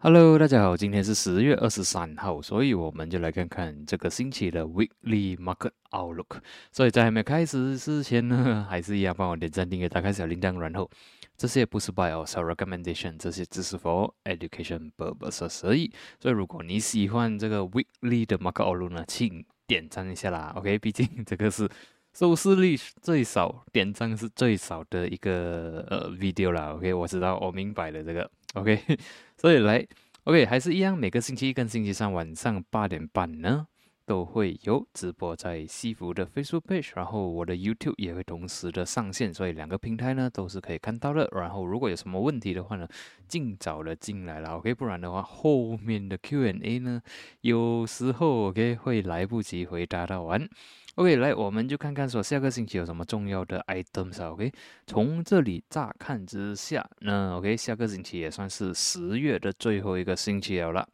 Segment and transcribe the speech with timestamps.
[0.00, 6.38] Hello，大家好，今天是十月二十三号，所以我们就来看看这个星期的 Weekly Market Outlook。
[6.70, 10.88] 所以在还没开始之前呢，还是一样帮我点赞、订阅、打开小铃铛，然后
[11.36, 15.48] 这些不是 Buy or Sell Recommendation，这些只是 For Education purposes。
[15.48, 20.52] 所以，所以如果你喜欢这个 Weekly 的 Market Outlook 呢，请点赞一下啦。
[20.54, 21.68] OK，毕竟这个是
[22.14, 26.74] 收视率最少、点赞是最少的一个呃 video 啦。
[26.74, 28.30] OK，我知道，我明白了这个。
[28.60, 28.82] OK。
[29.36, 29.86] 所以来
[30.24, 33.66] ，OK，还是一样，每个星期一跟星期三晚上八点半呢，
[34.08, 41.28] 都会有直播在西服的 Facebook page，然后我的 YouTube 也会同时的上线，所以两个平台呢都是可以看到的。
[41.32, 42.88] 然后如果有什么问题的话呢，
[43.28, 47.02] 尽早的进来了，OK，不然的话后面的 Q&A 呢，
[47.42, 50.48] 有时候 OK 会来不及回答到完。
[50.94, 54.50] OK，来，我们就看看说下个星期有什么重要的 items 啊？OK，
[54.86, 60.88] 从这里乍看之下，那 OK，下个星期也算是十月的最后一个星期了啦。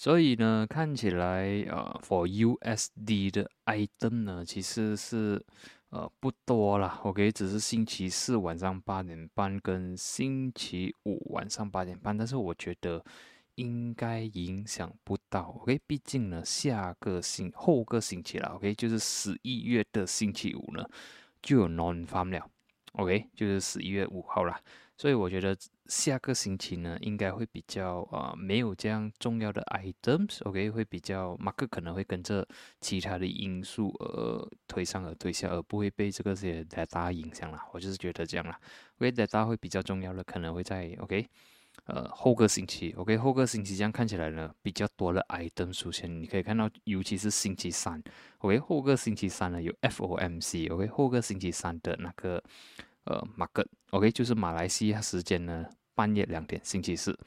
[0.00, 5.44] 所以呢，看起来呃，for USD 的 item 呢，其实是
[5.90, 6.98] 呃不多啦。
[7.02, 13.04] OK，只是星期四晚上八点半跟星期五晚上八点半，但是我觉得。
[13.56, 20.88] 应该影响不到，OK，毕竟呢，下个星后个星期了，OK，就是十一月的星期五呢，
[21.42, 22.48] 就有 non farm 了
[22.92, 24.58] ，OK，就是十一月五号啦。
[25.00, 25.56] 所以我觉得
[25.86, 32.46] 下个星期呢，应该会比较啊，没有这样重要的 items，OK，会比较马克可能会跟着
[32.82, 37.58] 其他的因素而推上而推下，而不会被这个些 data 影响了。
[37.72, 38.60] 我就是觉得这样啦
[38.98, 41.26] ，OK，data 会比较重要的，可能会在 OK。
[41.86, 48.02] 呃，后个星期，OK，后个星期这样看起来呢，比较多的 item 出现，你可以看到，尤其是星期三
[48.40, 52.42] ，OK，后个星期三呢有 FOMC，OK，后个星期三的那个
[53.04, 57.18] 呃 market，OK，就是马来西亚时间呢半夜两点，星期四。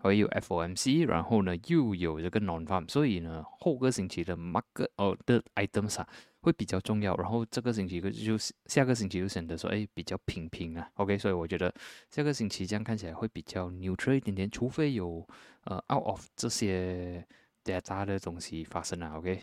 [0.00, 6.08] 还有 FOMC，然后呢又有这个 non-farm，所以呢后个星期的 market 哦的 items 啊
[6.40, 11.74] 会比较重要，然后这个星期就下个星期就显得说哎比较平平啊，OK，所以我觉得
[12.12, 15.26] 下个星期这样看起来会比较 neutral 一点点，除非有
[15.64, 17.26] 呃 out of 这些
[17.64, 19.42] data 的东西发生了，OK。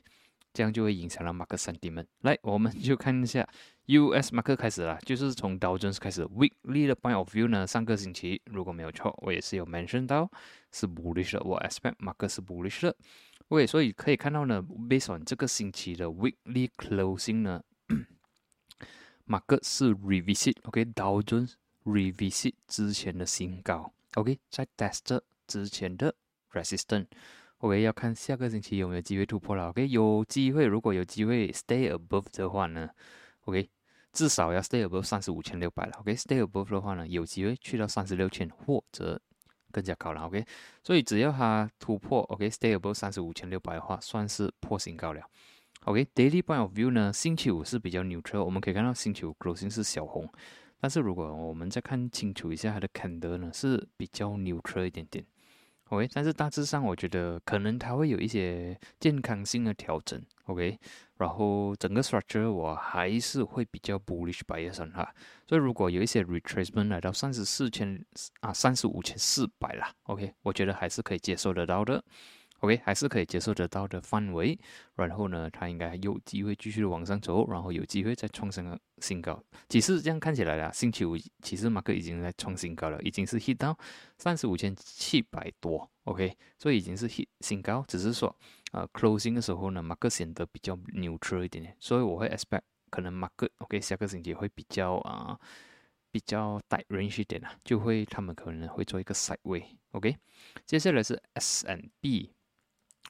[0.56, 2.08] 这样就会影响了马克三 D 们。
[2.22, 3.46] 来，我们就看一下
[3.88, 6.24] US 马克开始了，就是从 Dow Jones 开始。
[6.24, 10.32] Weekly 的 Point of View 呢，上个星期如果没有错，我也是有 mention 到
[10.72, 12.96] 是 bullish 的，我 expect 马克是 bullish 的。
[13.50, 17.62] OK，所以可以看到呢，based on 这个星期的 Weekly Closing 呢，
[19.26, 26.16] 马克是 revisit，OK，Dow Jones revisit 之前的新高，OK，在 test 之前的
[26.54, 27.08] resistance。
[27.60, 29.70] OK，要看下个星期有没有机会突破了。
[29.70, 32.90] OK，有机会，如果有机会 stay above 的话呢
[33.46, 33.70] ，OK，
[34.12, 35.94] 至少要 stay above 三十五千六百了。
[36.02, 39.20] OK，stay above 的话呢，有机会去到三十六千或者
[39.72, 40.22] 更加高了。
[40.28, 40.46] OK，
[40.84, 45.22] 所以只要它突破，OK，stay above 三十五千六百的话，算是破新高了。
[45.86, 50.30] OK，daily point of view 呢，星期五是比较 neutral，我们可以看到星期五 closing 是小红，
[50.80, 55.26] 但是如果我们再看清楚一下它的 candle 呢，是比较 neutral 一点点。
[55.90, 60.80] OK，但是大致上我觉得可能它会有一些健康性的调整，OK，
[61.18, 65.14] 然后整个 structure 我还是会比较 bullish bias 哈，
[65.48, 68.04] 所以如果有一些 retracement 来到三十四千
[68.40, 72.04] 啊三十五千四百啦，OK，我觉得还是可以接受得到的。
[72.60, 74.58] OK，还是可以接受得到的范围。
[74.96, 79.44] 然后呢，它应该还有机会继续往上走，然后有机会再创新新高。
[79.68, 83.78] 其实这样看起来啦，星期五其实马克已经在创新高了，已经是 hit 到
[84.18, 85.90] 三十五千七百多。
[86.06, 88.34] OK，所以已经是 hit 新高，只是说
[88.72, 91.76] 呃 closing 的时候呢，马克显得比较 neutral 一点点。
[91.80, 95.38] 所以我会 expect 可能马克 OK 下个星期会比较啊
[96.10, 99.66] 比较带 range 一点啊，就会他们可能会做一个 side way。
[99.92, 100.16] OK，
[100.66, 102.32] 接下来是 S and B。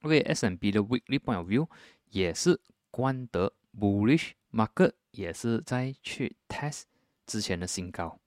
[0.06, 1.68] OK，S M B 的 Weekly Point of View
[2.12, 2.62] 也是
[2.92, 6.84] 关得 Bullish Market，也是在去 Test
[7.26, 8.20] 之前的新高。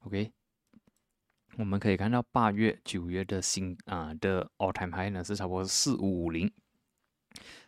[0.00, 0.32] OK，
[1.56, 6.52] 我们可以看到八月、九月的新啊的 All Time High 呢是差不多四五五零。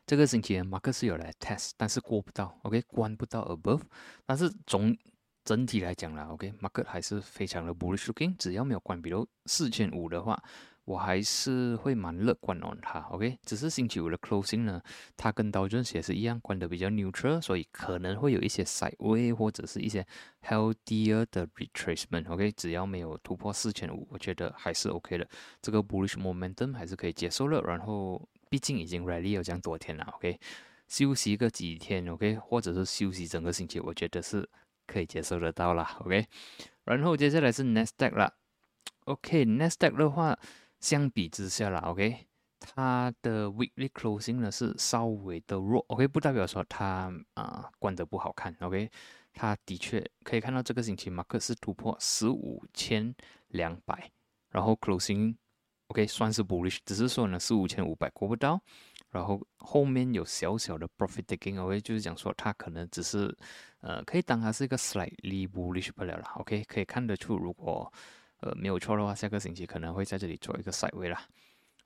[0.04, 3.82] 这个星期呢，Market 是有来 Test，但是过不到，OK，关不到 Above。
[4.24, 4.96] 但是总
[5.44, 10.42] 整体来讲啦，OK，Market 还是非常的 Bullish Looking，只要没有关比如四千五的话。
[10.86, 14.80] 我还是会蛮乐观哦，它 OK，只是星期五的 closing 呢，
[15.16, 20.06] 它跟刀针鞋是一样关的比较 neutral，所以可能会有一些 sideway 或者是一些
[20.44, 25.28] healthier 的 retracement，OK，只要没有突破四千五，我觉得还是 OK 的，
[25.60, 27.60] 这个 bullish momentum 还是可以接受了。
[27.62, 30.38] 然后毕竟已经 rally 有这样多天了，OK，
[30.86, 34.48] 休息个几天，OK，或者是休息整个星期，我觉得是
[34.86, 36.24] 可以接受得到了，OK。
[36.84, 38.32] 然后接下来是 next step 了
[39.06, 40.38] ，OK，next step 的话。
[40.80, 42.26] 相比之下啦，OK，
[42.60, 48.90] 它的 weekly closing 呢是稍微的弱，OK，不代表说它啊关得不好看，OK，
[49.32, 53.14] 它的确可以看到这个星期马克是突破十五千
[53.48, 54.10] 两百，
[54.50, 56.06] 然后 closing，OK？
[56.06, 58.60] 算是 bullish，只是说呢十五千五百过不到。
[59.10, 63.34] 然后后面有小小的 profit taking away，就是讲说它可能只是，
[63.80, 67.90] 呃，可以当它是一个 slightly bullish 不了了，OK，可以看得出，如果
[68.46, 71.26] 呃没有错的话，下个星期可能会在这里做一个赛位啦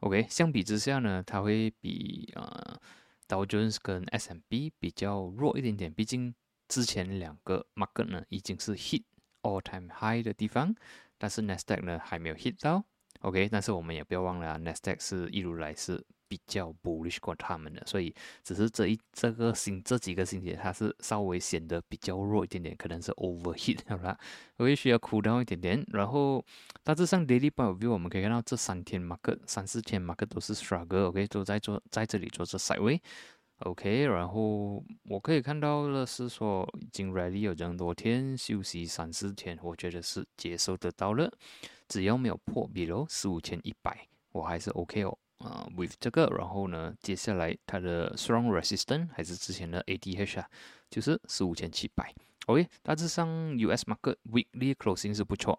[0.00, 2.80] ，OK，相比之下呢，它会比呃
[3.26, 6.34] Dow Jones 跟 S&P 比较弱一点点，毕竟
[6.68, 9.04] 之前两个 market 呢已经是 hit
[9.42, 10.74] all time high 的地方，
[11.16, 12.84] 但是 Nasdaq 呢还没有 hit 到
[13.20, 16.04] ，OK，但是我们也不要忘了，Nasdaq 是一如来是。
[16.30, 24.16] 比较 bullish 过他们的，所以只是这一这个星这几个星期，它是稍微显得比较弱一点点，可能是 overheat 好啦，
[24.58, 25.84] 会需要 cool down 一点点。
[25.88, 26.44] 然后
[26.84, 34.04] 大致上 daily point view 我们可以看到这三天 market 三四天 market 都是 struggle，OK 都在做在这里做着 side way，OK。
[34.04, 41.28] 然后我可以看到的是说已经 ready 有这样多天休息三四天，我觉得是接受得到了，
[41.88, 45.18] 只要没有破，比如十五千一百，我还是 OK 哦。
[45.40, 50.48] 啊，with 这个，然后呢，接下来它的 strong resistance 还是之前的 ADH 啊，
[50.88, 52.14] 就是十五千七百。
[52.46, 53.26] OK，大致上
[53.58, 55.58] US market weekly closing 是不错。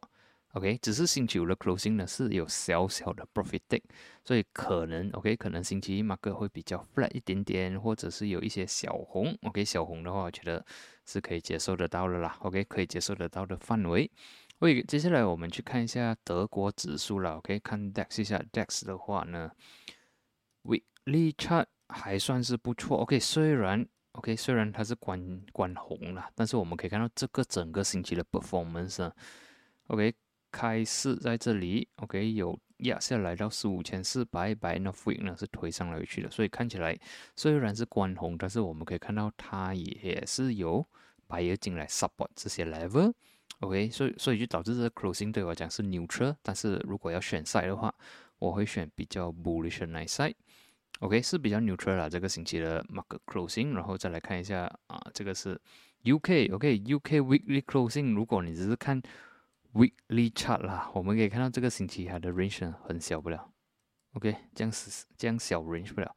[0.53, 3.83] OK，只是星期五的 closing 呢是有小小的 profit take，
[4.23, 9.37] 所以可能 OK，可能星期一 market 会比较 flat 一点点，或者是有一些小红。
[9.43, 10.63] OK，小红的话，我觉得
[11.05, 12.35] 是可以接受得到的啦。
[12.41, 14.11] OK，可以接受得到的范围。
[14.61, 17.37] 喂，接下来我们去看一下德国指数了。
[17.37, 19.49] OK，看 DAX 一下，DAX 的话呢
[20.61, 22.99] ，Weekly chart 还算是不错。
[22.99, 29.11] OK，虽然 OK，虽然它是关关红了，但是我们可以看到这个整个星期的 performance。
[29.87, 30.13] OK，
[30.51, 36.95] 开市在这里，OK 有压下来到十五千四百百，n of e e k 呢是推上来去的，所以看起来
[37.35, 40.87] 虽然是关红，但是我们可以看到它也是有
[41.25, 43.11] 白油进来 support 这些 level。
[43.61, 47.93] OK，所以所以就导致这个 closing 对我讲是 neutral，但是如果要选 side 的话，
[48.39, 50.33] 我会选比较 bullish 的那 side。
[50.99, 55.59] OK，是比较 neutral 啦，这个星期的 market closing，然后再来看一下啊，这个是
[56.03, 58.99] UK，OK，UK weekly closing，如果你只是看
[59.73, 63.51] weekly chart 啦，我们可以看到这个星期它的 range 很小不了
[64.13, 66.15] ，OK，这样是这样小 range 不了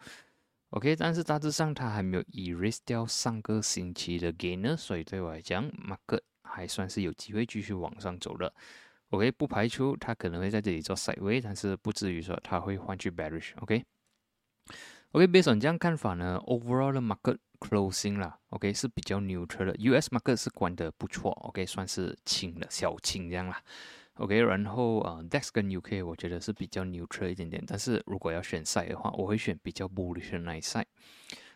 [0.71, 6.23] ，OK，但是大致上它还没有 erase 掉上个星期的 gainer，所以对我来讲 market。
[6.55, 8.53] 还算是有机会继续往上走的
[9.11, 23.61] ，OK，不排除它可能会在这里做 side way，但是不至于说它会换去 bearish，OK，OK，based on 这样看法呢，overall 的 market closing 啦，OK 是比较 neutral 的，US market 是关的不错，OK 算是轻的小轻这样啦
[24.15, 30.87] ，OK，然后啊 DAX 跟 UK 我觉得是比较 neutral 一点点，但是如果要选 side 的话，我会选比较 bullish 的那一 side。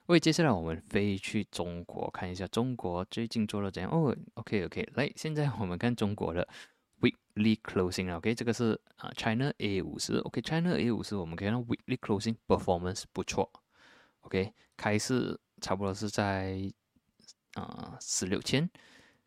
[0.08, 3.92] 喂，接下来我们飞去中国看一下，中国最近做了怎样？
[3.92, 6.48] 哦，OK OK，来，现在我们看中国的
[7.02, 13.52] weekly closing OK，这个是啊 China A 五十，OK，China A 五十，我们可以看到 weekly closing performance 不错
[14.20, 16.58] ，OK，开市差不多是在
[17.52, 18.70] 啊十六千，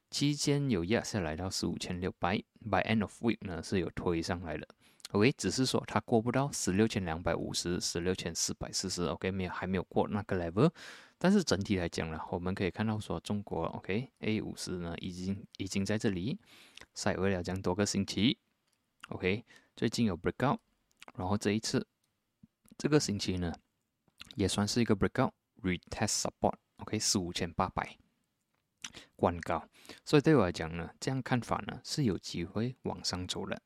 [0.09, 4.67] 期间有压下来到十五千六百，by end of week 呢是有推上来的。
[5.11, 10.71] OK，只是说它过不到十六千两百五十、十六千四百四十，OK，没有还没有过那个 level。
[11.17, 16.39] 但是整体来讲呢，我们可以看到说中国 OK A 五十呢已经已经在这里
[16.95, 18.39] 晒位了，这样多个星期。
[19.09, 19.45] OK，
[19.75, 20.57] 最近有 breakout，
[21.15, 21.85] 然后这一次
[22.77, 23.53] 这个星期呢
[24.35, 27.97] 也算是一个 breakout，retest support，OK，四五千八百
[29.17, 29.67] 关高。
[30.05, 33.61] 所以对我来讲呢，这样看法呢是有机会往上走的。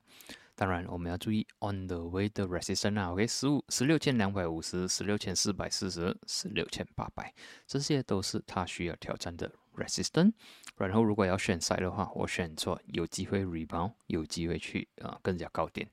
[0.56, 7.34] 当然，我们要注意 on the way 的 resistance 啊，OK，十五十六千两百五十、十六千四百四十、十六千八百，
[7.68, 10.32] 这些都是它需要挑战的 resistance。
[10.78, 15.88] 然后，如果要选 side 的话，我选错，有机会 rebound，有机会去啊更加高点。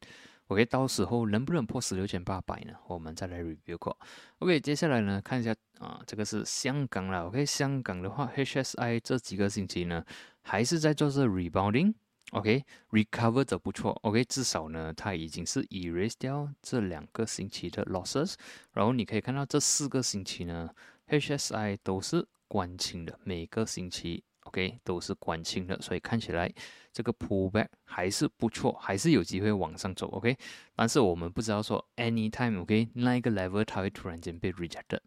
[0.49, 2.75] OK，到时候能不能破十六千八百呢？
[2.87, 3.99] 我们再来 review 过。
[4.39, 7.27] OK，接下来呢，看一下啊，这个是香港了。
[7.27, 10.05] OK，香港的话，HSI 这几个星期呢，
[10.43, 11.95] 还是在做这 rebounding。
[12.33, 13.93] OK，recover 的不错。
[14.03, 18.35] OK，至少呢，它已经是 erase 掉这两个星期的 losses。
[18.73, 20.71] 然后你可以看到这四个星期呢
[21.09, 26.53] ，HSI 都是关清的，每个星期 OK，都是关清的，所以看起来
[26.93, 30.37] 这个 pullback 还是不错，还是有机会往上走，OK。
[30.75, 34.99] 但是我们不知道说 anytime，OK，那一个 level 它会突然间被 rejected。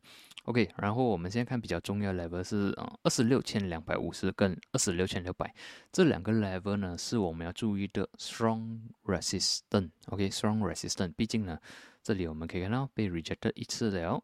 [0.45, 0.69] OK，。
[0.77, 5.53] 然后我们现在看比较重要的 level 是啊二十六千两百五十跟二十六千六百
[5.91, 11.13] 这两个 level 呢是我们要注意的 strong resistance，OK，strong resistance。
[11.17, 11.59] 毕竟呢，
[12.01, 14.23] 这里我们可以看到被 rejected 一次了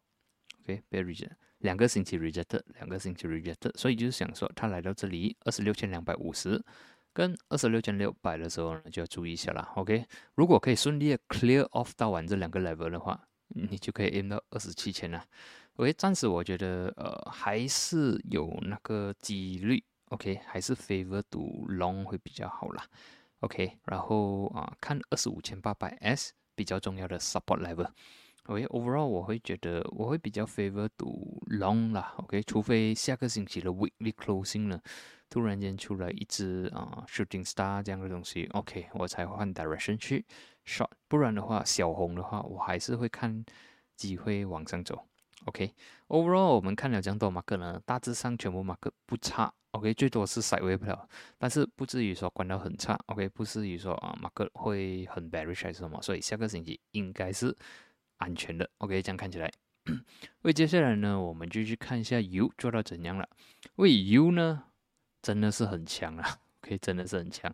[0.62, 1.32] ，OK，被 reject。
[1.62, 6.62] 两个星期 rejected，两个星期 rejected，所以就是想说，他来到这里二十六千两百五十
[7.12, 9.72] 跟二十六千六百的时候呢，就要注意一下啦。
[9.76, 10.04] OK，
[10.34, 15.24] 如果可以顺利的 clear off 到完这两个 level 的话，你就可以 aim 到二十七千了。
[15.76, 22.84] OK，暂时我觉得呃还是有那个几率，OK，还是 favor to long 会比较好啦。
[23.40, 27.88] OK，然后啊看二十五千八百 S 比较重要的 support level。
[28.46, 34.80] OK，overall 我会觉得我会比较 favor to long 啦，OK，除非下个星期的 weekly closing 呢，
[35.30, 40.26] 突然间出来一只啊 shooting star 这样的东西，OK，我才换 direction 去
[40.66, 43.44] short，不然的话小红的话，我还是会看
[43.96, 45.06] 机会往上走
[45.44, 51.08] ，OK，overall 我们看了这样多 mark 呢，大致上全部 mark 不差，OK，最多是 side way 不了，
[51.38, 57.56] 但是不至于说关到很差，OK，不至于说啊 mark 会很 bearish 还是什么，所以下个星期应该是。
[58.22, 59.50] 安全的，OK，这样看起来。
[60.42, 63.28] 为接下来呢，我们就去看一下 U 做到怎样了。
[63.76, 64.64] 为 U 呢，
[65.20, 67.52] 真的是很强啊， OK，真的是很强。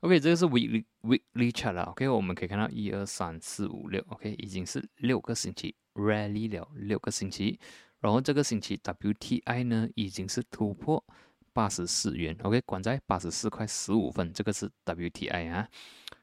[0.00, 7.58] OK，这个是 Weekly Weekly Chart 了，OK，我们可以看到一二三四五六，OK，已经是六个星期 Rally 了六个星期，
[7.98, 11.04] 然后这个星期 WTI 呢已经是突破
[11.52, 15.68] 八十四元，OK，管在八十四块十五分，这个是 WTI 啊。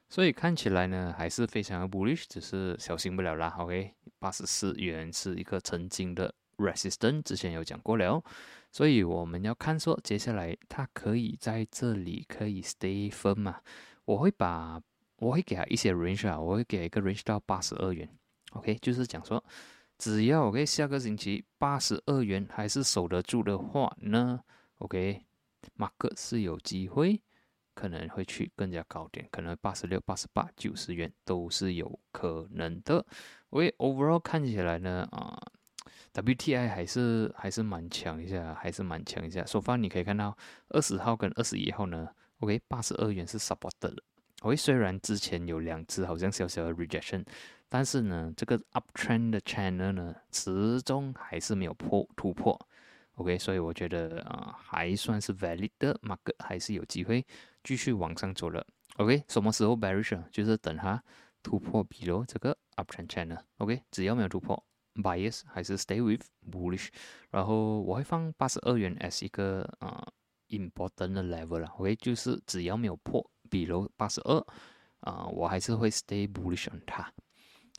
[0.08, 3.54] 所以看起来呢，还是非常的 bullish，只是小心不了啦。
[3.58, 8.22] OK，八十四元是一个曾经的 resistance，之前有讲过了。
[8.70, 13.60] 所以我们要看说，接下来它可以在这里可以 stay firm 嘛？
[14.04, 14.80] 我会把
[15.18, 18.08] 我会给他一些 range 啊，我会给一个 range 到八十二元。
[18.52, 19.42] OK，就是讲说，
[19.98, 24.40] 只要 OK 下个星期八十二元还是守得住的话呢
[24.78, 25.24] ，OK，
[25.74, 27.20] 马克是有机会。
[27.74, 33.04] 可能会去更加高点，可能八十六、八十八、九十元都是有可能的。
[33.50, 35.38] 喂，overall 看起来呢，啊
[36.14, 39.44] ，WTI 还是还是蛮强一下，还是蛮强一下。
[39.44, 40.36] 首发你可以看到
[40.68, 43.94] 二十号跟二十一号呢，OK，八十二元是 support 的。
[44.42, 47.24] OK，虽然之前有两只好像小小的 rejection，
[47.68, 52.58] 但是呢，这个 uptrend 的 channel 呢，始终还是没有破突破。
[53.14, 57.24] OK，所以我觉得啊，还算是 valid 的，market 还是有机会
[57.62, 58.66] 继续往上走了。
[58.96, 60.20] OK，什么时候 bearish？
[60.30, 61.02] 就是等它
[61.42, 63.40] 突破 below 这个 uptrend channel。
[63.58, 64.60] OK，只要没有突破
[64.94, 66.88] ，bias 还是 stay with bullish。
[67.30, 70.06] 然后我会放八十二元 as 一个啊
[70.48, 71.68] important 的 level 了。
[71.78, 74.44] OK，就是只要没有破 below 八十二，
[75.00, 77.12] 啊，我还是会 stay bullish on 它。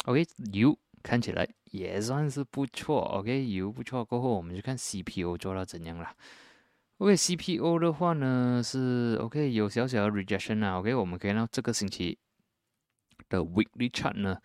[0.06, 0.78] OK，you。
[1.04, 4.04] 看起来也算是不错，OK，有不错。
[4.06, 6.16] 过后我们就看 CPO 做到怎样了。
[6.98, 10.80] OK，CPO 的话呢是 OK 有小小的 rejection 啊。
[10.80, 12.18] OK，我们可以看到这个星期
[13.28, 14.40] 的 weekly chart 呢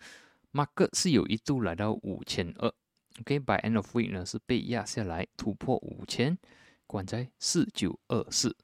[0.51, 2.73] ，market 是有一度来到五千二。
[3.21, 6.37] OK，by end of week 呢是被压下来，突破五千，
[6.85, 8.55] 关在四九二四。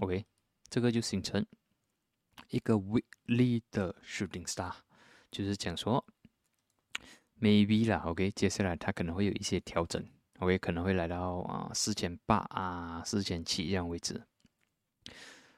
[0.00, 0.24] OK，
[0.68, 1.46] 这个就形成
[2.50, 4.72] 一个 weekly 的 shooting star，
[5.30, 6.04] 就是讲说。
[7.40, 10.04] Maybe 啦，OK，接下来它可能会有一些调整
[10.38, 14.22] ，OK，可能会来到啊四千八啊四千七这样位置。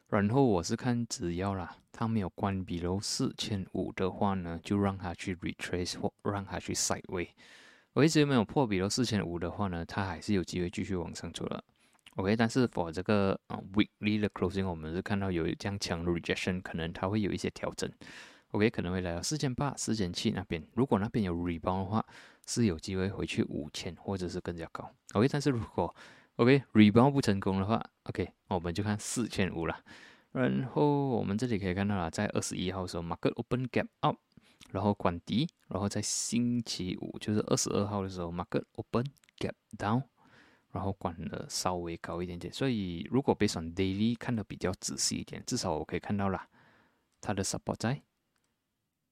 [0.09, 7.29] 然后我是看只要啦，它没有关闭喽四千五的话呢，就让它去 retrace 或让它去 side way。
[7.93, 11.63] 我一直没有破比喽四千五的话呢，它还是有机会继续往上走了
[12.17, 12.35] ，OK。
[12.35, 17.89] 但是 for 这个啊 weekly 的 closing，我们是看到有这样强的 rejection，可能它会有一些调整。
[18.53, 20.61] OK，可能会来到四千八、四千七那边。
[20.75, 22.05] 如果那边有 rebound 的话，
[22.47, 24.91] 是有机会回去五千或者是更加高。
[25.13, 25.95] OK，但是如果
[26.37, 29.79] OK rebound 不成功的话，OK，我们就看四千五了。
[30.33, 34.17] 然后我们这里可以看到了，在二十一号的时候，market open gap up，
[34.71, 39.05] 然后管低，然后在星期五就是二十二号的时候，market open
[39.39, 40.03] gap down，
[40.73, 42.53] 然后管的稍微高一点点。
[42.53, 46.49] 所以如果 based on daily 看的比较仔细一点，至少我可以看到了
[47.21, 48.03] 它的 support 在。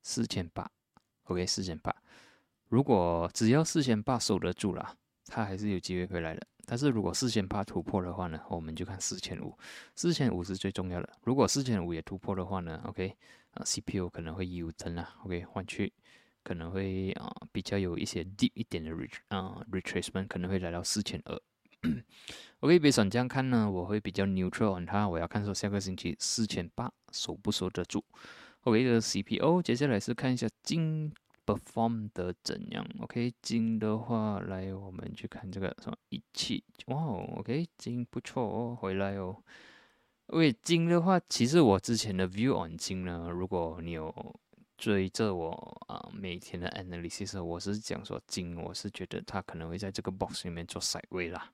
[0.08, 0.66] 四千八
[1.24, 1.94] ，OK，四千八。
[2.68, 4.96] 如果只要四千八守得住了，
[5.26, 6.46] 它还是有机会回来的。
[6.64, 9.54] 但是如果四千八突破的话呢，我们就看四千五。
[9.94, 11.12] 四千五是最重要的。
[11.24, 13.14] 如果四千五也突破的话呢，OK，
[13.50, 15.92] 啊，CPU 可能会 U 增啊，OK，换去
[16.42, 21.38] 可能会啊比较有一些 deep 一点的 re 啊 retracement，可能会来到四千二。
[22.60, 28.02] OK，别想这样看呢，我会比较 neutral on 它，我要看说下个星期四千八守不守得住。
[28.64, 31.12] OK 这个 CPO，接下来是看一下金
[31.46, 32.86] perform 的怎样。
[33.00, 39.36] OK，金的话，来我们去看这个什么一七，哇哦，OK，金不错哦，回来哦。
[40.26, 44.14] OK，金的话，其实我之前的 view on 金呢，如果你有
[44.76, 51.50] 追着我啊每天的 analysis，我是讲说金，我是觉得它可能会在这个 box 里面做 side way 啦。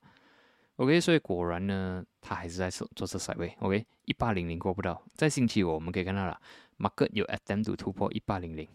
[0.76, 3.54] OK，所以果然呢，它还是在做做这 side way。
[3.60, 6.40] OK，一八零零过不到，在星期五我们可以看到了。
[6.78, 8.68] Market 有 attempt 突破一八零零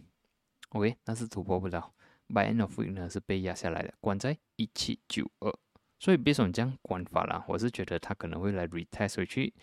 [0.69, 1.93] ，OK，但是突破不了。
[2.27, 5.51] By end of week 呢是被压下来的，关在一七九二。
[5.99, 9.53] 所以别说你这样关法啦，我是觉得它可能会来 retest 回去，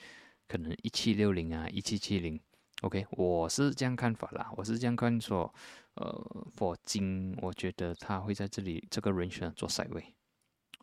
[0.49, 2.41] 可能一七六零啊，一七七零。
[2.83, 5.55] OK，我是这样看法啦，我是这样看说，
[5.95, 10.15] 呃，for 金，我觉得它会在这里这个 range 做赛位。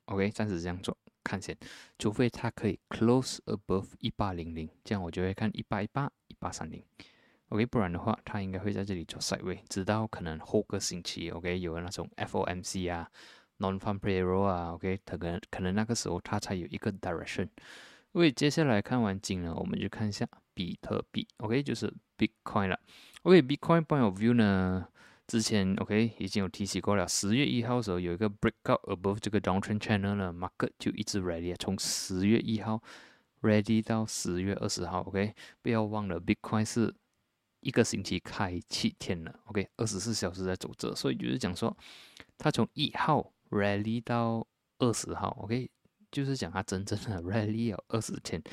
[0.05, 1.55] OK，暂时这样做看先，
[1.99, 6.83] 除非它可以 close above 一八零零，这样我就会看一八一八、一八三零。
[7.53, 13.07] OK，不然的话，它应该会在这里做 side way，直到可能后个星期，OK，有那种 FOMC 啊
[13.59, 17.47] ，non-farm payroll 啊，OK，可能可能那个时候它才有一个 direction。
[18.13, 22.79] 因为接下来看完金呢，我们就看一下比特币，OK，就是 Bitcoin 了。
[23.21, 24.87] OK，Bitcoin point of view 呢，
[25.27, 32.81] 之前 OK 已经有提起过了，十月一号的时候有一个 breakout above 这个 downtrend channel 呢，market 就一直 ready，从十月一号
[33.43, 36.91] ready 到十月二十号，OK，不要忘了 Bitcoin 是。
[37.63, 41.75] 一个星期开七天了，OK，二十四小时在走着，所以就是讲说，
[42.37, 44.45] 它从一号 rally 到
[44.79, 45.69] 二十号，OK，
[46.11, 48.43] 就是讲它真正的 rally 有二十天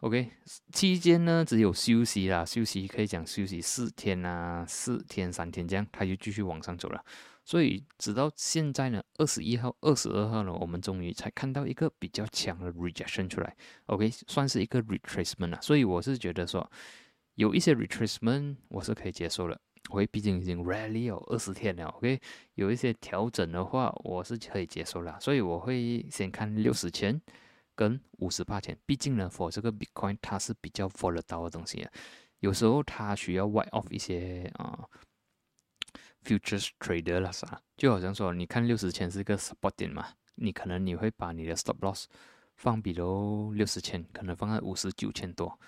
[0.00, 0.30] ，OK，
[0.72, 7.02] 期间呢只有休息啦，休息可以讲休息四天啊，四天三天这样，它就继续往上走了，
[7.44, 16.70] 所以直到现在呢，二十一号、二十二号呢，我们终于才看到一个比较强的 rejection 出来，OK，算是一个 retracement 啊，所以我是觉得说。
[17.36, 22.18] 有一些 retracement 我是可以接受的，OK，毕竟已经 rally 有二十天了，OK，
[22.54, 27.20] 有一些调整的话我是可以接受了，所以我会先看六十千
[27.74, 31.92] 跟五十八千，毕竟呢，for 这个 Bitcoin 它是比较 volatile 的东西啊，
[32.40, 34.84] 有时候它需要 wipe off 一些啊
[36.24, 42.06] futures trader 啦啥，就好像说你看六十千是一个 support 点嘛，你可能你会把你的 stop loss
[42.56, 45.60] 放比如六十千，可能放在五十九千多。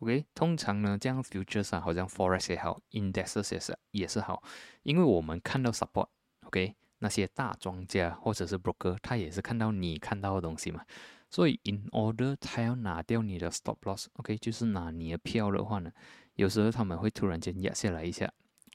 [0.00, 4.42] OK，通常呢，这样 futures 啊，好像 forex 也好，indexes 也是也是好，
[4.82, 10.84] 因为我们看到 support，OK，那些大庄家或者是 broker，他也是看到你看到的东西嘛，
[11.30, 15.90] 所以 in order 他要拿掉你的 stop loss，OK，就是拿你的票的话呢，
[16.34, 18.30] 有时候他们会突然间压下来一下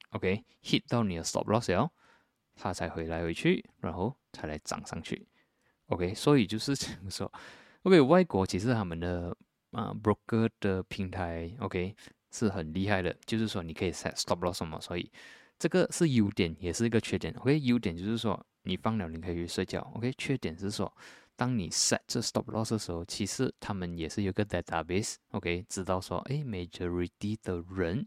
[0.09, 1.91] ，OK，hit 到你的 stop loss 哦，
[2.55, 5.27] 他才回来回去，然后才来涨上去
[5.85, 7.31] ，OK，所以就是这样说
[7.83, 9.37] ，OK，外国其实他们的。
[9.71, 11.95] 啊，broker 的平台，OK，
[12.31, 13.15] 是很厉害的。
[13.25, 15.11] 就是说，你可以 set stop loss 什么，所以
[15.57, 17.33] 这个是优点，也是一个缺点。
[17.35, 19.81] OK，优点就是说，你放了你可以去睡觉。
[19.95, 20.93] OK，缺点是说，
[21.35, 28.05] 当你 set 这 stop loss 的时候，其实他们也是有个 database，OK，知道说，哎，majority 的人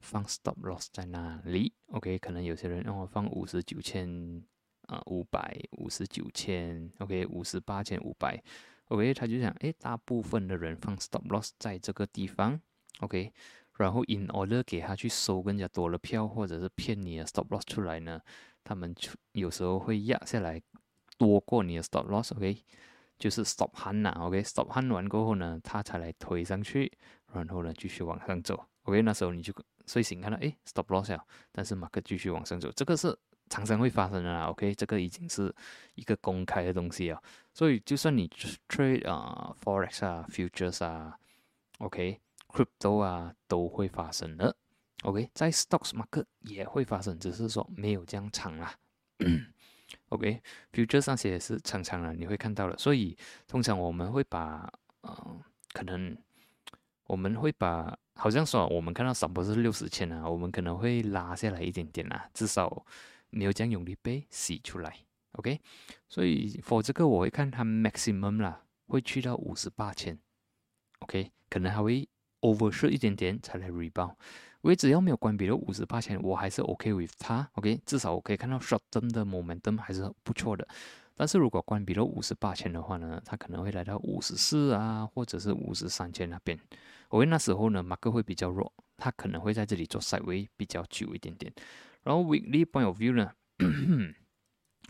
[0.00, 4.42] 放 stop loss 在哪里？OK，可能有些人让我放五十九千
[4.86, 8.42] 啊，五百五十九千，OK，五十八千五百。
[8.88, 12.58] OK，他就讲，哎，大部分的人放 stop loss 在这个地方
[13.00, 13.32] ，OK，
[13.76, 18.20] 然后 in order 给他去收更加多的票，或者是骗你的 stop loss 出来呢，
[18.64, 18.94] 他们
[19.32, 20.62] 有时候会压下来
[21.18, 22.64] 多过你的 stop loss，OK，
[23.18, 26.90] 就是 stop hand 呐，OK，stop hand 完过后呢，他才来推上去，
[27.32, 29.52] 然后呢继续往上走，OK，那时候你就
[29.86, 31.22] 睡醒看到，哎，stop loss 了，
[31.52, 33.18] 但是马克继续往上走，这个是。
[33.48, 35.54] 常常会发生的啦，OK，这个已经是
[35.94, 38.28] 一个公开的东西啊，所以就算你
[38.68, 41.18] trade 啊，forex 啊，futures 啊
[41.78, 44.54] ，OK，crypto 啊，都会发生的
[45.02, 48.74] ，OK，在 stocks market 也会发生，只是说没有这样长啦
[50.10, 55.40] ，OK，futures 那些也是常常啊，你会看到的，所以通常我们会把，呃，
[55.72, 56.16] 可能
[57.04, 62.84] 我们会把，好像说我们看到什么是六十千啊，我们可能会拉下来一点点啊，至少。
[63.30, 64.96] 没有将永利被洗出来
[65.32, 65.60] ，OK，
[66.08, 70.18] 所以 for 这个我会看它 maximum 啦，会去到五十八千
[71.00, 72.08] ，OK，可能还会
[72.40, 74.14] overshoot 一点点才来 rebound。
[74.60, 80.66] 我只要没有关闭到五十八千，我还是 OK with 它，OK，至少我可以看到 short term 的 momentum 还是不错的。
[81.14, 86.58] 但是如果关闭了五十八千的话呢，它可能会来到五十四啊，或者是五十三千那边。
[87.08, 91.52] 我那时候呢，马克会比较弱，它可能会在这里做 side way 比较久一点点。
[92.08, 93.30] 然后 weekly point of view 呢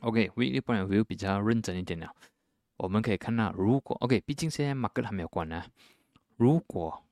[0.02, 2.14] ？OK，weekly point of view 比较认真一点了。
[2.76, 5.64] 我们可以看到，如果 OK，毕竟现在 market 还没有关呢。
[6.37, 7.02] 如果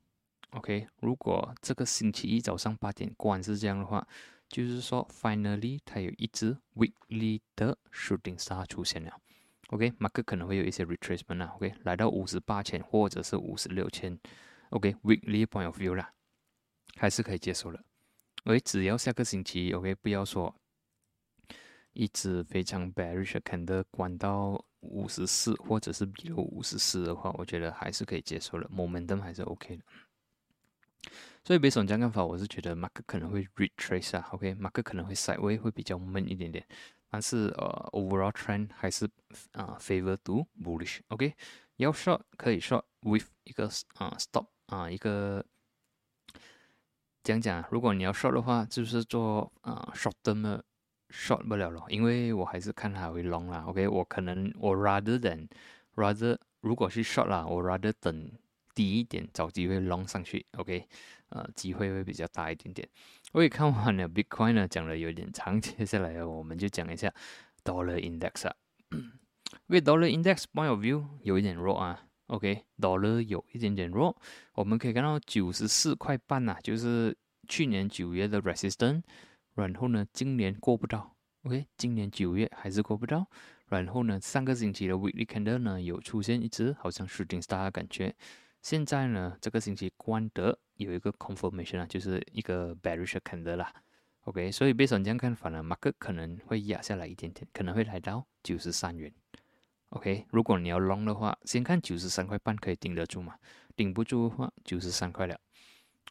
[0.51, 4.07] OK，如果这个星期一早上八点关是这样的话，
[4.49, 9.13] 就是说 finally 它有一只 weekly 的 shooting star 出现了。
[9.71, 11.55] OK，market 可能会有一些 retracement 啊。
[11.57, 14.17] OK，来到五十八千或者是五十六千。
[14.71, 16.13] OK，weekly point of view 啦，
[16.95, 17.83] 还是可以接受的。
[18.47, 20.55] OK，只要下个星期 OK，不要说
[21.93, 24.65] 一直非常 bearish candle 关到。
[24.81, 29.83] 五十四或者是比如五十四的话，我觉得还是可以接受的，momentum 还是 OK 的。
[31.43, 36.65] 所以，别这样看法，我是觉得 mark 可能会 retrace 啊 ok mark 可能会 sideway，会比较闷一点点，
[37.11, 39.11] 但是呃，overall trend 还是
[39.55, 41.35] 啊 favor to bullish，OK，
[41.79, 45.45] 要 short 可以 short with 一个啊 stop 啊一个
[47.27, 50.63] 讲讲，如果你要 short 的话，就是做啊 short term。
[51.09, 53.65] short 不了了，因为我还是看它会 long 啦。
[53.69, 55.47] OK，我可能我 rather than
[55.95, 58.29] rather 如果是 short 啦，我 rather 等
[58.75, 60.45] 低一点找机会 long 上去。
[60.59, 60.85] OK，
[61.29, 62.87] 呃，机会会比较大一点点。
[63.33, 67.15] 我也看完了 Bitcoin 呢，讲的有点长，接下来我们就讲一下
[67.63, 68.57] Dollar Index 啊。
[68.91, 69.13] 因
[69.69, 72.03] 为 Dollar Index point of view 有一点弱啊。
[72.27, 74.17] OK，Dollar 有一点点弱，
[74.55, 77.17] 我们可以看到九十四块半呐，就是
[77.49, 79.03] 去年九月的 resistance。
[79.55, 83.27] 然后呢，今年过不到，OK，今年九月还是过不到。
[83.69, 88.15] 然后呢，上个星期的 Weekly Candle 呢，有出现一只好像 Shooting Star 的感觉。
[88.61, 93.73] 现在呢，这个星期关得有一个 Confirmation 啊，就是一个 Bearish Candle 啦
[94.25, 94.53] ，OK。
[94.53, 99.13] 所以被上这样看法呢，Market 可能会压下来一点点，可能会来到九十三元
[99.91, 100.27] ，OK。
[100.31, 103.37] 如果你要 Long 的话，先看九十三块半可以顶得住嘛？
[103.75, 105.39] 顶不住的话，九十三块了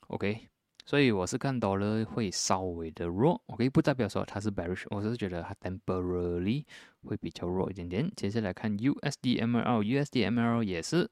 [0.08, 0.48] ，OK。
[0.88, 6.64] 所以我是看到了会稍微的弱，OK，不代表说它是 bearish，我只是觉得它 temporarily
[7.02, 8.08] 会比较弱一点点。
[8.16, 11.10] 接下来看 USDML，USDML 也是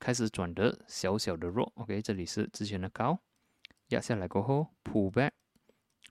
[0.00, 3.16] 开始转的小小的弱，OK，这里是之前的高，
[3.90, 5.30] 压下来过后 pull back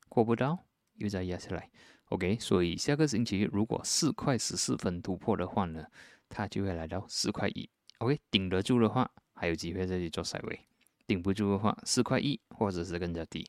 [0.08, 0.60] 过不到，
[0.94, 1.70] 又再压下来
[2.12, 5.86] ，OK，所以下个星期如果四块十四分突破的话呢，
[6.30, 10.60] 它就会来到四块一，OK，顶得住的话还有机会再去做塞位。
[11.08, 13.46] 顶不住的话，四块一或者是更加低。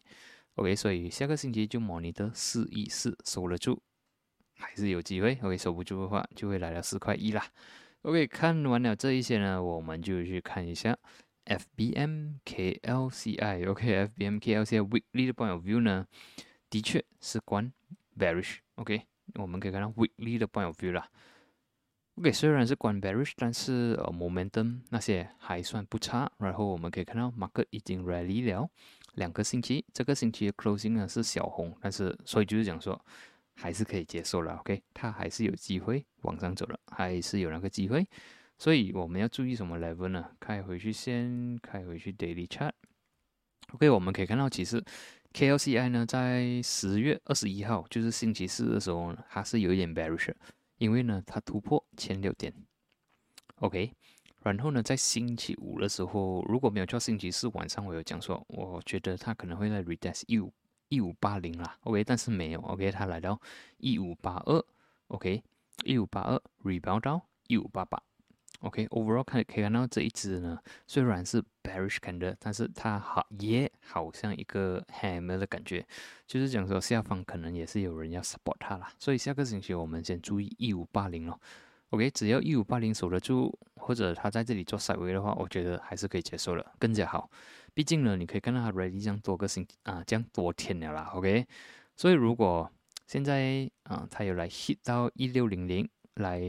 [0.56, 3.78] OK，所以下个星期就模拟的四一四守得住，
[4.56, 5.38] 还是有机会。
[5.42, 7.46] OK，守不住的话，就会来到四块一啦。
[8.02, 10.98] OK，看完了这一些呢，我们就去看一下
[11.44, 13.70] FBM KLCI。
[13.70, 16.06] OK，FBM KLCI weekly point of view 呢，
[16.68, 17.72] 的确是关
[18.18, 18.58] bearish。
[18.76, 19.02] OK，
[19.34, 21.08] 我们可以看到 weekly 的 point of view 啦。
[22.16, 26.30] OK，虽然是关 bearish，但是呃 momentum 那些还算不差。
[26.38, 28.68] 然后我们可以看到 market 已经 rally 了
[29.14, 33.02] 两个星期，这个星期的 closing 呢是小红，但是所以就是讲说
[33.54, 34.56] 还是可以接受了。
[34.56, 38.06] OK，它还是有机会往上走了，还是有那个机会。
[38.58, 40.30] 所以我们要注意什么 level 呢？
[40.38, 42.72] 开回去先，开回去 daily chart。
[43.72, 44.84] OK，我们可以看到其实
[45.32, 50.32] KLCI 呢在十月二十一号，就是星期四的时候，它是有一点 bearish。
[50.78, 52.52] 因为呢，它突破前六点
[53.60, 53.92] ，OK，
[54.42, 60.52] 然后呢，在星期五的时候，如果没有错，星期四晚上我有讲说，我觉得它可能会在 retest 一五
[60.88, 63.40] 一五八零啦，OK，但是没有，OK，它来到
[63.76, 64.64] 一五八二
[65.06, 65.40] ，OK，
[65.84, 68.02] 一五八二 rebound 到一五八八。
[68.62, 75.84] OK，overall 看可以看到这一只呢，虽然是 bearish candle，但是它好也好像一个 hammer 的感觉，
[76.26, 78.92] 就是讲说下方可能也是有人要 support 它啦。
[79.00, 81.40] 所以下个星期我们先注意一五八零咯。
[81.90, 87.28] OK，只要一五八零守得住，或者它在这里做 side way 的话，我觉得还是可以接受的，更加好。
[87.74, 91.10] 毕竟呢，你可以看到它 ready 这样多个星啊，这样多天了啦。
[91.14, 91.44] OK，
[91.96, 92.70] 所以如果
[93.08, 96.40] 现在啊，它有来 hit 到一六零零来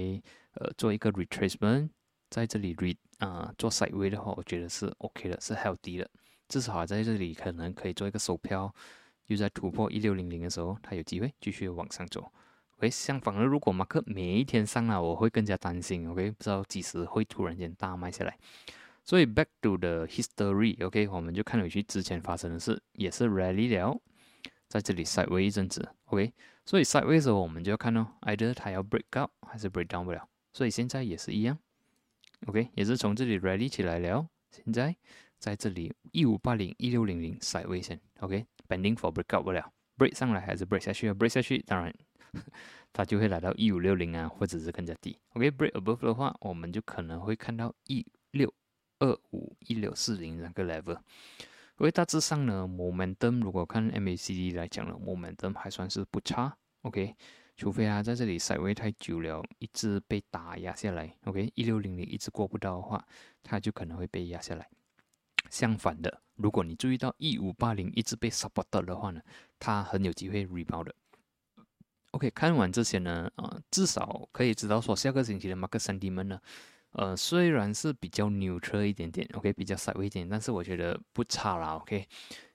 [0.54, 1.90] 呃做一个 retracement。
[2.34, 6.10] 在这里 read 啊做 side way 的话，我觉得是 OK 的，是 healthy 的。
[6.50, 8.74] 至少在这里可能可以做一个手漂，
[9.28, 12.32] 又在突破一六零零的时候，它有机会继续往上走。
[12.78, 16.10] OK，相反的，如果马克每一天上了，我会更加担心。
[16.10, 18.36] OK，不知道几时会突然间大卖下来。
[19.04, 23.96] 所以 back to the history，OK，我们就看回去之前发生的事，也是 rally 了，
[24.68, 25.88] 在这里 side way 一阵子。
[26.06, 26.34] OK，
[26.66, 30.28] 所以 side way 的时候，我们就要看哦，either 它要 break up 还是 break down 不了。
[30.52, 31.60] 所以现在也是一样。
[32.48, 34.28] OK，也是从这里 ready 起来了。
[34.52, 34.96] 现在
[35.40, 41.94] 在这里一五八零一六零零 side 位线，OK，pending for breakout 不了，break 上来还是 break 下去？break 下去，当然
[42.94, 45.18] 它就会来到一五六零啊，或者是更加低。
[45.34, 48.54] OK，break above 的话，我们就可能会看到一六
[49.00, 51.00] 二五一六四零那个 level。
[51.78, 56.56] 所以大致上呢，momentum 如果看 MACD 来讲呢，momentum 还算是不差。
[56.82, 57.16] OK，
[57.56, 63.06] 除非啊在这里塞位太久了，一直被打压下来，OK，一六零零一直过不到的话，
[63.44, 64.68] 它就可能会被压下来。
[65.50, 69.22] 相反的，如果你注意到一五八零一直被 support 的话呢，
[69.60, 70.96] 它很有机会 rebound 的。
[72.12, 76.40] OK，看完这些呢，啊，至少可以知道说下个星期的 market sentiment 呢，
[76.94, 82.08] 呃，虽然是比较 neutral 一点点，OK，比较 side 一点，但是我觉得不差啦，OK，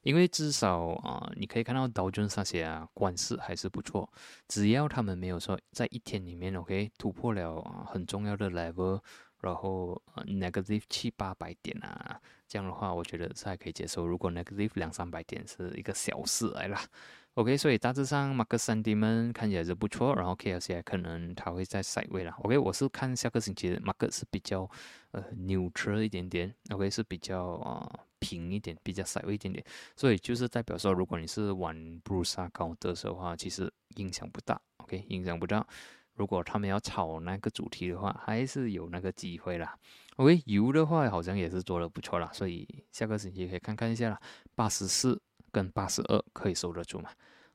[0.03, 4.09] 因为至少啊，你可以看到道琼那些啊，关势还是不错，
[4.47, 9.01] 只要他们没有说在一天里面 OK 突破了啊很重要的 level，
[9.41, 14.07] 然后 negative 七八百点啊，这样的话，我觉得是还可以接受。
[14.07, 16.79] 如果 negative 两三百点是一个小事来了。
[17.39, 22.33] OK，所以大致上马克三 D 们看起来是不错，然后 KLCI 可能它会在赛位了。
[22.43, 24.69] OK，我是看下个星期的马克是比较
[25.13, 29.65] 呃 neutral 一点点，OK 是比较啊平一点，比较赛位一点点。
[29.95, 35.65] 所以就是代表说，如果你是玩布鲁萨高德的话，其实影响不大，OK 影响不大。
[36.15, 39.79] 如果他们要炒那个主题的话，还是有那个机会啦。
[40.17, 44.21] OK，油的话好像也是做的不错啦，所以下个星期可以看看一下啦，
[44.57, 45.23] 八十四。
[45.51, 47.09] 跟八十二可以收得住嘛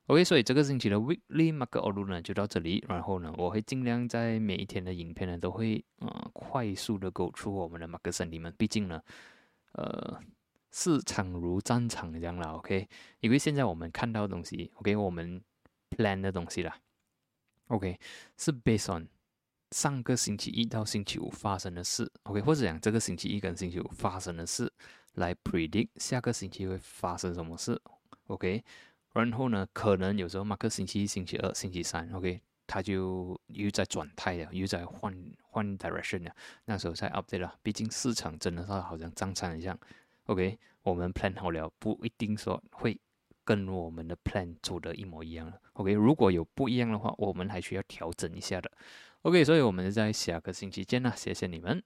[0.06, 2.84] ？OK，所以这个星期的 Weekly Market Outlook 呢就到这里。
[2.88, 8.54] 然后呢，我会尽量在每一天的影片呢都会呃快速的勾出我们的 Mark 兄弟们。
[8.56, 9.02] 毕竟呢，
[9.72, 10.20] 呃，
[10.70, 12.52] 市场如战场这样啦。
[12.52, 12.88] OK，
[13.20, 15.42] 因为现在我们看到的东西，OK，我们
[15.90, 16.76] plan 的东西啦
[17.68, 17.98] ，OK，
[18.36, 19.08] 是 based on
[19.70, 24.72] 上个星期一到星期五发生的事，OK，或者讲这个星期一跟星期五发生的事。
[25.14, 27.80] 来 predict 下个星期会发生什么事
[28.26, 28.64] ，OK，
[29.14, 37.54] 然后呢，可能有时候马克星期一、星期二、星期三，OK，他就又在转态了，又在换换 direction 了，那时候才 update 了。
[37.62, 39.78] 毕竟市场真的是好像涨仓一样
[40.26, 43.00] ，OK，我们 plan 好了，不一定说会
[43.44, 48.68] 跟我们的 plan 走的一模一样了，OK，如果有不一样的话，我们还需要调整一下的
[49.22, 51.80] ，OK，所以我们在下个星期见啦，谢谢你们。